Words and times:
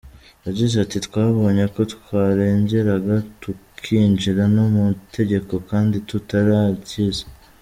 Yagize 0.45 0.75
ati 0.85 0.97
“Twabonye 1.07 1.65
ko 1.73 1.81
twarengeraga 1.93 3.15
tukinjira 3.41 4.43
no 4.55 4.63
mu 4.73 4.83
itegeko 4.95 5.53
kandi 5.69 5.95
tutararyize. 6.09 7.23